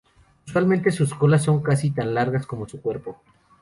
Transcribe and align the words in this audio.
Usualmente, 0.47 0.89
sus 0.89 1.13
colas 1.13 1.43
son 1.43 1.61
casi 1.61 1.91
tan 1.91 2.15
largas 2.15 2.47
como 2.47 2.67
su 2.67 2.81
cuerpo. 2.81 3.21